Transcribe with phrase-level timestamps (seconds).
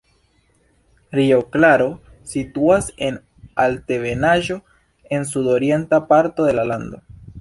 [1.17, 1.87] Rio Claro
[2.31, 3.19] situas en
[3.67, 4.61] altebenaĵo
[5.19, 7.03] en sudorienta parto de la lando.